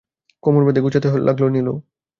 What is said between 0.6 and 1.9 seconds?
বেঁধে ঘর গোছাতে লাগল নীলু।